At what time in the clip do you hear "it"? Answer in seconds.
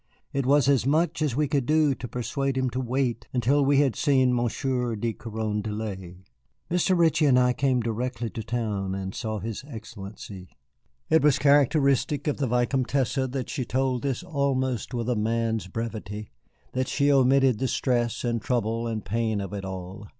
0.33-0.47, 11.11-11.21, 19.53-19.63